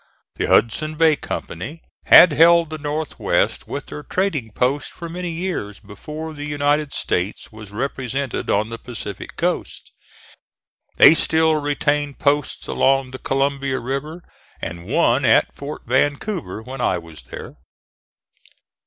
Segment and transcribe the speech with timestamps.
[0.37, 5.29] The Hudson's Bay Company had held the North west with their trading posts for many
[5.29, 9.91] years before the United States was represented on the Pacific coast.
[10.97, 14.23] They still retained posts along the Columbia River
[14.59, 17.57] and one at Fort Vancouver, when I was there.